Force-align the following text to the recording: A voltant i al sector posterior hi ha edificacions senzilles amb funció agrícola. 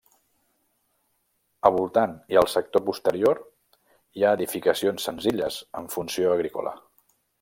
A 1.69 1.71
voltant 1.75 2.15
i 2.35 2.39
al 2.41 2.49
sector 2.53 2.83
posterior 2.87 3.41
hi 3.43 4.25
ha 4.25 4.33
edificacions 4.39 5.07
senzilles 5.11 5.59
amb 5.83 5.95
funció 5.99 6.33
agrícola. 6.39 6.75